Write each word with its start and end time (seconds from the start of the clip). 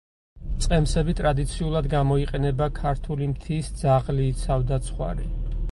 მწყემსები 0.53 1.13
ტრადიციულად 1.19 1.89
გამოიყენება 1.91 2.71
ქართული 2.81 3.29
მთის 3.35 3.71
ძაღლი 3.83 4.29
იცავდა 4.35 4.83
ცხვარი. 4.89 5.31